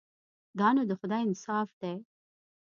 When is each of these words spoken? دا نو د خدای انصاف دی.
دا 0.59 0.67
نو 0.75 0.81
د 0.89 0.91
خدای 0.99 1.21
انصاف 1.27 1.69
دی. 1.81 1.93